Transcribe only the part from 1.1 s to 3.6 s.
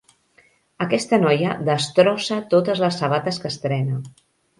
noia destrossa totes les sabates que